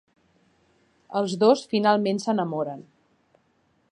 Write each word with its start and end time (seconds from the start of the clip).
Els 1.19 1.35
dos 1.43 1.61
finalment 1.75 2.23
s'enamoren. 2.25 2.83